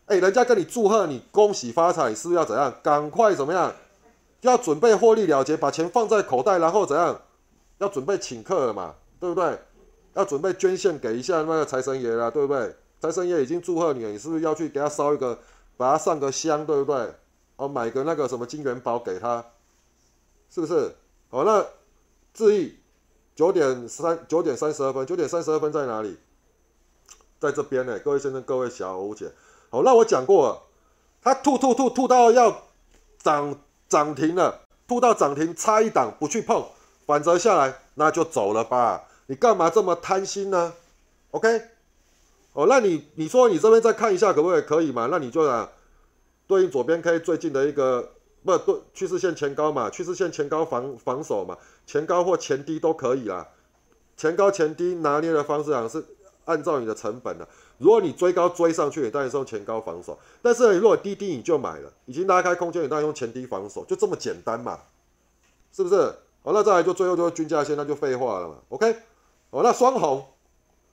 [0.07, 2.73] 哎，人家跟你祝贺你恭喜发财，是不是要怎样？
[2.81, 3.73] 赶快怎么样？
[4.41, 7.21] 要准备获利了结，把钱放在口袋，然后怎样？
[7.77, 9.59] 要准备请客了嘛，对不对？
[10.13, 12.75] 要准备捐献给一下那个财神爷了，对不对？
[13.01, 15.37] 财神爷已经祝贺你了，你是不是要去给他烧一个，
[15.75, 17.13] 把他上个香，对不对？
[17.55, 19.45] 哦，买个那个什么金元宝给他，
[20.49, 20.95] 是不是？
[21.29, 21.65] 好，那
[22.33, 22.77] 致意
[23.35, 26.17] 九点三九点三十二分，九点三十二分在哪里？
[27.39, 29.31] 在这边呢，各位先生，各位小姐。
[29.69, 30.61] 好，那我讲过了，
[31.21, 32.63] 他吐吐吐吐到要
[33.19, 33.57] 涨。
[33.87, 36.65] 涨停了，吐到涨停，差一档不去碰，
[37.05, 39.03] 反折下来那就走了吧。
[39.27, 40.73] 你干嘛这么贪心呢
[41.29, 41.61] ？OK，
[42.53, 44.61] 哦，那你你说你这边再看一下可不可以？
[44.63, 45.07] 可以嘛？
[45.11, 45.69] 那你就啊，
[46.47, 48.11] 对应左边 K 最近的一个
[48.43, 53.47] 不对趋势线前高嘛，趋势线前高防防守嘛，前高或前低都可以啦。
[54.17, 56.03] 前高前低拿捏的方式啊，是
[56.45, 57.47] 按照你的成本的。
[57.77, 64.79] 如果你追高追上去，当然是用前高防守；但是如果低低你就买了，已经拉开空间，你当然用前低防守，就这么简单嘛，
[65.73, 65.95] 是不是？
[66.43, 68.55] 好，那再来就最后就是均价线，那就废话了嘛。
[68.69, 68.95] OK，
[69.49, 70.25] 好，那双红，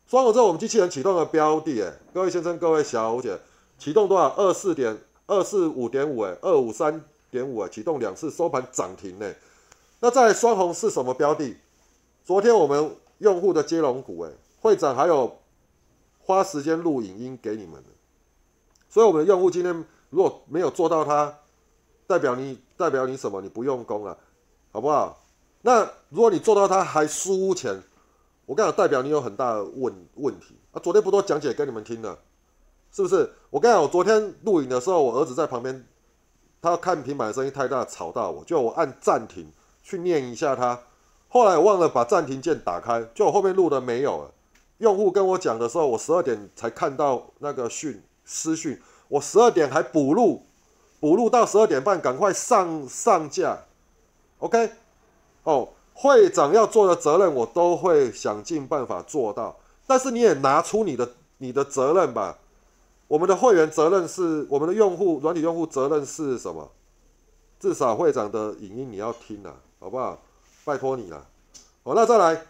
[0.08, 3.38] 双红之后我们机器人启动了标的，哎，各位先生、各位小姐，
[3.78, 4.34] 启动多少？
[4.36, 4.98] 二四点
[5.32, 9.34] 二四五点五，哎，二五三点五，哎，启动两次收盘涨停，哎，
[10.00, 11.56] 那在双红是什么标的？
[12.24, 15.38] 昨天我们用户的接龙股，哎，会长还有。
[16.24, 17.82] 花时间录影音给你们，
[18.88, 21.36] 所以我们的用户今天如果没有做到它，
[22.06, 23.40] 代表你代表你什么？
[23.40, 24.16] 你不用功了，
[24.70, 25.20] 好不好？
[25.62, 27.82] 那如果你做到它还输钱，
[28.46, 30.78] 我跟你讲，代表你有很大的问问题啊！
[30.80, 32.16] 昨天不都讲解给你们听了，
[32.92, 33.32] 是不是？
[33.48, 35.84] 我跟你讲，我昨天录影的时候，我儿子在旁边，
[36.60, 39.50] 他看平板的声音太大，吵到我，就我按暂停
[39.82, 40.78] 去念一下他，
[41.28, 44.30] 后来我忘了把暂停键打开，就我后面录的没有了。
[44.78, 48.78] 用户跟我讲的时候，我十二点才看到那个讯私讯，
[49.08, 50.44] 我十二点还补录，
[51.00, 53.58] 补录到十二点半，赶快上上架
[54.38, 54.70] ，OK。
[55.44, 59.56] 哦，会长要做的责任，我都会想尽办法做到。
[59.86, 62.38] 但是你也拿出你的你的责任吧。
[63.12, 66.72] 我们的会员责任是，我们的用户软体用户责任是什么？
[67.60, 70.18] 至少会长的影音你要听啊，好不好？
[70.64, 71.26] 拜托你了。
[71.84, 72.46] 好，那再来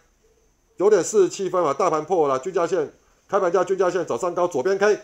[0.79, 2.93] 九点四十七分嘛，大盘破了，均价线
[3.27, 5.01] 开盘价均价线早上高，左边 K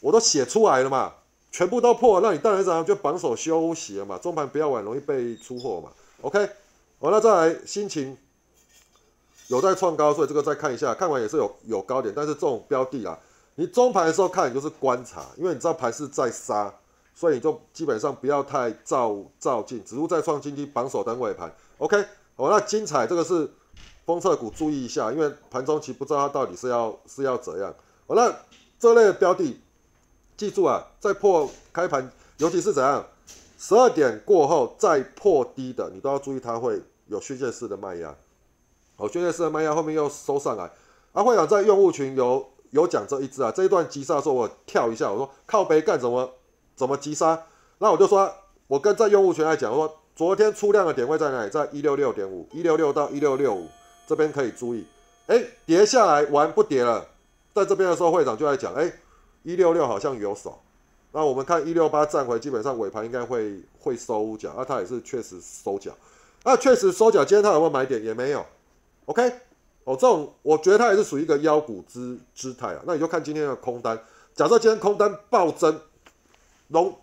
[0.00, 1.14] 我都写出来了嘛，
[1.50, 5.90] 全部都破，那你当然早上就绑手休息了嘛，中盘不要玩，容易被出货嘛。
[6.20, 6.46] OK。
[6.98, 8.14] 好，那再来心情
[9.48, 13.18] 有在创高，所以这个再看一下，看完也是有有高点，但是这种标的啊，
[13.54, 16.72] 你中盘的时候看，你就是观察，因为你知道盘是在杀，
[17.14, 21.52] 所以你就基本上不要太照照进，指数再创新低，榜首单位盘。
[21.78, 22.02] OK，
[22.36, 23.50] 好，那精彩这个是
[24.06, 27.74] 封测股，注意一下，因为盘中期不知道它到底是要是要怎样。
[28.06, 28.34] 好，那
[28.78, 29.60] 这类的标的，
[30.36, 33.04] 记住啊，在破开盘，尤其是怎样，
[33.58, 36.82] 十二点过后再破低的，你都要注意它会。
[37.10, 38.14] 有宣泄式的卖压，
[38.96, 40.70] 好，宣泄式的卖压后面又收上来。
[41.10, 46.30] 阿会长在用户群有有讲这一支啊，这一段急杀的时候我跳一下，我说靠背干怎么
[46.74, 47.42] 怎么急杀？
[47.78, 48.32] 那我就说，
[48.66, 51.50] 我跟在用户群来讲，我说昨天出量的点位在哪里？
[51.50, 53.68] 在一六六点五，一六六到一六六五
[54.06, 54.86] 这边可以注意。
[55.26, 57.06] 哎，跌下来完不跌了，
[57.54, 58.92] 在这边的时候会长就在讲，哎，
[59.42, 60.58] 一六六好像有手。
[61.12, 65.92] 那我们看一六八站回，基本上尾盘应该会会收脚，那它也是确实收脚。
[66.44, 68.04] 那确实收脚，今天他有没有买点？
[68.04, 68.46] 也没有。
[69.06, 69.32] OK，
[69.90, 72.80] 哦，这种我觉得它也是属于一个腰股姿姿态啊。
[72.86, 74.00] 那你就看今天的空单，
[74.34, 75.80] 假设今天空单暴增，
[76.68, 76.96] 龙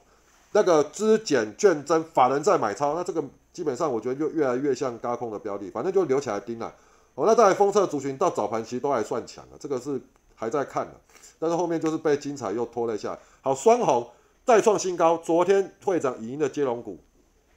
[0.53, 3.21] 那个资减券增，法人在买超，那这个
[3.51, 6.73] 基本上我觉得就越来越像高空的标的，反正就留起来盯了。
[7.15, 9.99] 哦，那在封测族群到早盘其实都还算强的，这个是
[10.33, 10.93] 还在看的，
[11.37, 13.19] 但是后面就是被精彩又拖了一下。
[13.41, 14.09] 好，双红
[14.45, 16.97] 再创新高，昨天会长语音的接龙股，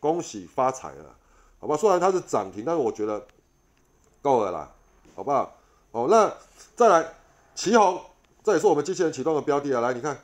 [0.00, 1.14] 恭喜发财了。
[1.60, 3.22] 好吧，虽然它是涨停，但是我觉得
[4.22, 4.72] 够了啦，
[5.20, 5.54] 好不好？
[5.90, 6.34] 哦，那
[6.74, 7.12] 再来
[7.54, 8.00] 旗红，
[8.42, 9.82] 这也是我们机器人启动的标的啊。
[9.82, 10.18] 来，你看，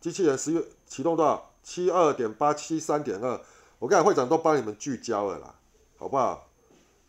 [0.00, 1.50] 机器人十月启动多少？
[1.64, 3.40] 七二点八七三点二。
[3.80, 5.52] 我刚才会长都帮你们聚焦了啦，
[5.96, 6.46] 好不好？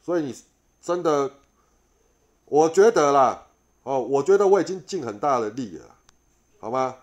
[0.01, 0.35] 所以你
[0.81, 1.29] 真的，
[2.45, 3.45] 我觉得啦，
[3.83, 5.85] 哦，我觉得我已经尽很大的力了，
[6.59, 6.95] 好吗？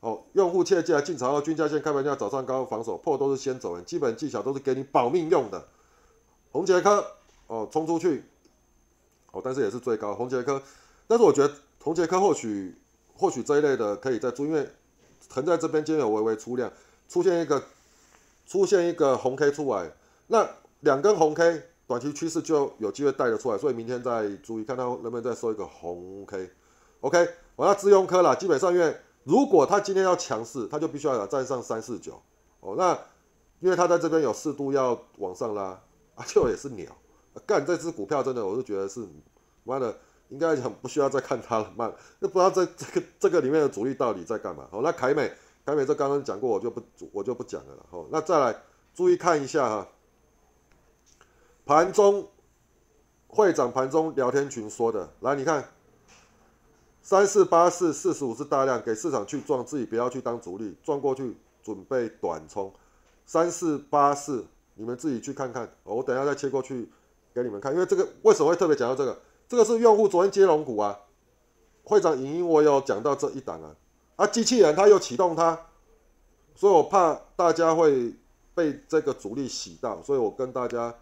[0.00, 5.62] 哦，用户切记啊，进场后均价线开盘价早上高防守破都是先走人，基本技巧都是给你保命用的。
[6.52, 7.04] 红杰科
[7.48, 8.24] 哦，冲出去
[9.32, 10.62] 哦，但是也是最高红杰科，
[11.06, 12.76] 但是我觉得红杰科或许
[13.14, 14.68] 或许这一类的可以再做，因为
[15.28, 16.70] 横在这边今天有微微出量，
[17.08, 17.62] 出现一个
[18.46, 19.90] 出现一个红 K 出来，
[20.26, 20.48] 那
[20.80, 32.20] 两根红 K 短期趋势就有机会带得出来，所以明天再注意看它能不能再收一个红 K，OK，我要自用科了，基本上因为如果它今天要强势，它就必须要站上三四九
[32.60, 32.98] 哦，那
[33.60, 35.80] 因为它在这边有适度要往上拉。
[36.14, 36.94] 啊就也是鸟，
[37.46, 39.06] 干这只股票真的，我是觉得是，
[39.64, 39.96] 妈的，
[40.28, 44.66] 应该讲不需要再看它了，妈，那不知道这这个这个里面的主力到底在干嘛？
[44.70, 45.32] 好，那凯美，
[45.64, 47.86] 凯美这刚刚讲过，我就不我就不讲了了。
[47.90, 48.62] 好，那再来
[48.94, 49.88] 注意看一下哈，
[51.64, 52.28] 盘中
[53.28, 55.68] 会长盘中聊天群说的，来你看，
[57.02, 62.72] 三四八四四十五是大量，给市场去撞，自己不要去当主力，撞过去准备短冲，
[63.26, 64.46] 三四八四。
[64.74, 66.90] 你们自己去看看，我等下再切过去
[67.34, 69.18] 给你们看，因为这个为什么会特别讲到这个？
[69.48, 70.98] 这个是用户昨天接龙股啊，
[71.84, 73.74] 会长影音我有讲到这一档啊，
[74.16, 75.58] 啊，机器人他又启动它，
[76.54, 78.14] 所以我怕大家会
[78.54, 80.94] 被这个主力洗到，所以我跟大家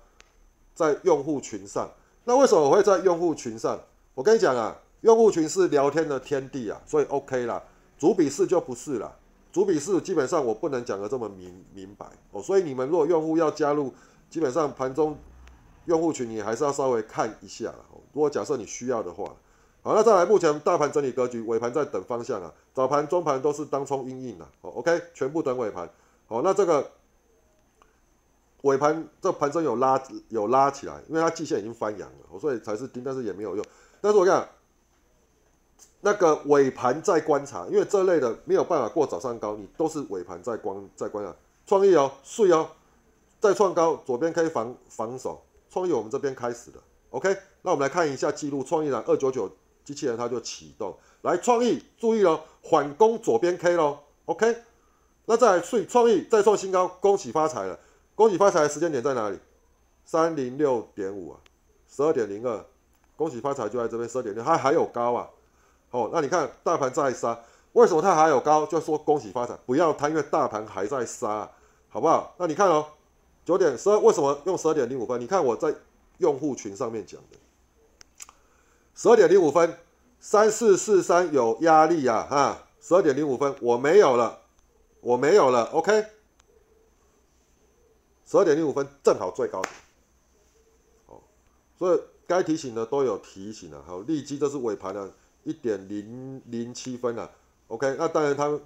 [0.74, 1.88] 在用户群上。
[2.24, 3.78] 那为什么我会在用户群上？
[4.14, 7.62] 我跟你讲啊，用户群是聊天的天地啊，所以 OK 啦，
[7.98, 9.16] 主笔试就不是了。
[9.52, 13.92] 主笔是基本上我不能讲的这么明明白哦，所以你们如果用户要加入，
[14.28, 15.16] 基本上盘中
[15.90, 17.84] 用户群你还是要稍微看一下了。
[18.14, 19.24] 如果假设你需要的话，
[19.82, 24.70] 好，那再来，目前大盘整理格局，尾盘在等方向啊，早盘、中盘都是当冲阴影的哦。
[24.76, 25.90] OK，全部等尾盘。
[26.26, 26.90] 好，那这个
[28.62, 33.64] 尾盘这盘中有拉有拉起来，因为它季线已经翻阳了，所以才是盯，但是也没有用。
[34.00, 34.48] 但是我讲。
[36.02, 41.36] 那个尾盘在观察，因为这类的没有办法过早上高，你都是尾盘在观在观察。
[41.66, 42.70] 创意哦，税哦，
[43.38, 45.42] 再创高，左边可以防防守。
[45.70, 49.48] 创意我们这边开始了，OK，那我们来看一下记录，创意栏二九九
[49.84, 54.56] 机器人它就启动，来创意注意喽，缓攻左边 K 喽，OK，
[55.26, 57.78] 那再来创创意再创新高，恭喜发财了，
[58.16, 59.38] 恭喜发财的时间点在哪里？
[60.04, 61.38] 三零六点五啊，
[61.88, 62.66] 十二点零二，
[63.14, 65.30] 恭喜发财就在这边十二点六，它还有高啊，
[65.92, 67.38] 哦，那你看大盘在杀，
[67.74, 68.66] 为什么它还有高？
[68.66, 71.48] 就说恭喜发财，不要贪，因为大盘还在杀，
[71.88, 72.34] 好不好？
[72.38, 72.86] 那你看哦。
[73.50, 75.20] 九点十二，为什么用十二点零五分？
[75.20, 75.74] 你看我在
[76.18, 77.36] 用户群上面讲的，
[78.94, 79.76] 十二点零五分，
[80.20, 84.38] 三四四三有压力呀，哈，十二点零五分我没有了，
[85.00, 86.06] 我没有了，OK，
[88.24, 89.60] 十二点零五分正好最高，
[91.06, 91.18] 哦，
[91.76, 95.10] 所以该提醒的都有提醒了，好，利基这是尾盘的
[95.42, 97.28] 一点零零七分了
[97.66, 98.56] ，OK，那当然它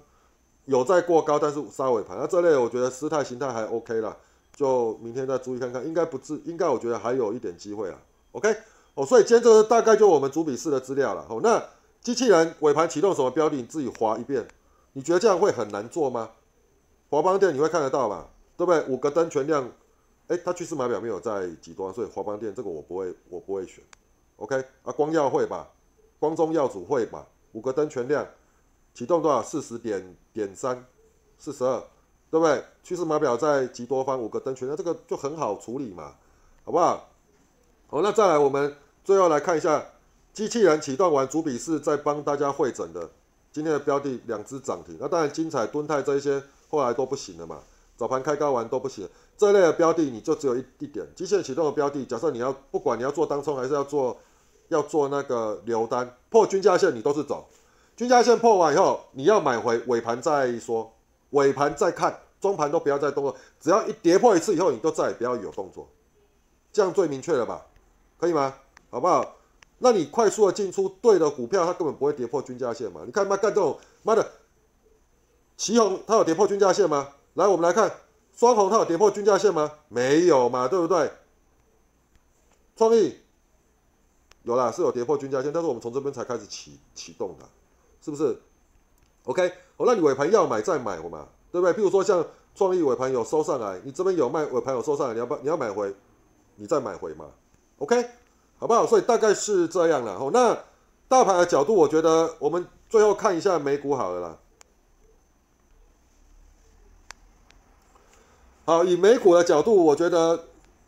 [0.65, 4.15] 有在过高，但是杀尾盘，那这类我觉得姿态形态还 OK 了。
[4.55, 7.99] 就明天再注意看看，应该不至，应该我觉得还有一点机会啊。
[8.31, 8.55] OK，
[8.95, 11.25] 哦，所以今天这个大概就我们主笔式的资料了。
[11.29, 11.61] 哦，那
[12.01, 14.47] 机器人尾盘启动什么标的，你自己划一遍。
[14.93, 16.31] 你觉得这样会很难做吗？
[17.09, 18.27] 华邦店你会看得到嘛？
[18.55, 18.81] 对不对？
[18.87, 19.69] 五个灯全亮，
[20.27, 23.83] 哎，它趋势码表没有在极端，所以华邦店这个我不会，我不会选。
[24.37, 25.67] OK，啊，光耀会吧，
[26.17, 28.25] 光中耀组会吧，五个灯全亮，
[28.93, 29.43] 启动多少？
[29.43, 30.85] 四十点点三，
[31.37, 31.83] 四十二。
[32.35, 32.61] 对不对？
[32.83, 36.15] 趋势码表在极多方五个灯全那这个就很好处理嘛，
[36.65, 37.07] 好不好？
[37.87, 38.75] 好，那再来我们
[39.05, 39.81] 最后来看一下
[40.33, 43.09] 机器人启动完主笔是在帮大家会诊的
[43.53, 47.59] 今天的标的两只涨停，那当然精彩敦泰这一些后来都不行了嘛，
[47.95, 49.07] 早盘开高完都不行，
[49.37, 54.17] 这类的标的你就只有一一点机器人启动的标的，假设你要不管你要做当冲还是要做
[54.67, 57.47] 要做那个留单破均价线你都是走，
[57.95, 60.91] 均价线破完以后你要买回尾盘再说，
[61.29, 62.19] 尾盘再看。
[62.39, 65.87] 中盘都不要再动作，只要一跌破一次以后，你都再也不要有动作，
[66.71, 67.65] 这样最明确了吧？
[68.17, 68.53] 可以吗？
[68.89, 69.35] 好不好？
[69.77, 73.01] 那你快速的进出对的股票，它根本不会跌破均价线嘛？
[73.05, 74.31] 你看妈干这种妈的，
[75.57, 77.09] 旗红它有跌破均价线吗？
[77.33, 77.91] 来，我们来看
[78.33, 79.71] 双红它有跌破均价线吗？
[79.89, 81.11] 没有嘛，对不对？
[82.77, 83.17] 创意
[84.43, 87.45] 有啦，是有跌破均价线，但是我们从这边才开始启启动的，
[88.01, 88.39] 是不是
[89.23, 91.27] ？OK，哦，那你尾盘要买再买嘛？
[91.55, 91.73] 对不对？
[91.73, 92.21] 譬如说像
[92.53, 95.95] 创意尾盘有收上来，你这边有卖尾盘有收上来，你要不你要买回，
[96.57, 97.27] 你再买回嘛
[97.77, 98.09] ？OK，
[98.57, 98.85] 好不好？
[98.85, 100.15] 所以大概是这样了。
[100.15, 100.57] 哦，那
[101.07, 104.37] 大盘的角度，我觉得我们最后看一下美股好了啦。
[108.65, 110.43] 好，以美股的角度，我觉得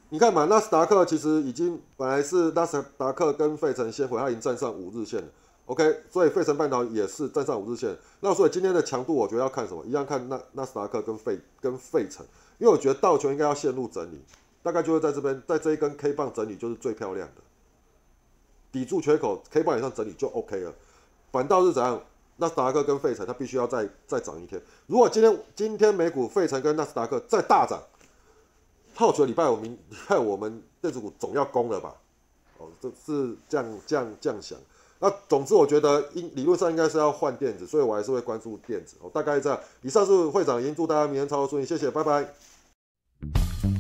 [0.10, 5.28] 你看嘛，纳斯达克其实已经本来是纳斯达克跟费城先回，它已经站上五日线了。
[5.68, 7.94] OK，所以费城半导也是站上五日线。
[8.22, 9.86] 那所以今天的强度，我觉得要看什么？
[9.86, 12.26] 一样看纳纳斯达克跟费跟费城，
[12.58, 14.22] 因为我觉得道琼应该要陷入整理，
[14.64, 17.42] 大概就会在这边，在这一根 K 棒整理就是最漂亮的，
[18.72, 20.74] 抵住缺口 K 棒以上整理就 OK 了。
[21.34, 22.02] 反倒是怎样？
[22.38, 24.62] 纳斯达克跟费城，它必须要再再涨一天。
[24.86, 27.84] 如果今天今天美股费城跟纳斯达克再大涨，
[28.98, 31.94] 那我觉得礼拜五明礼拜我们电子股总要攻了吧？
[32.58, 34.58] 哦，这是这样这样这样想。
[35.00, 39.10] 那总之我觉得应理论上应该是要换电子所以我还是会关注电子哦。
[39.14, 43.77] 大概这样以上是会长已经祝大家明天操作顺利谢谢拜拜。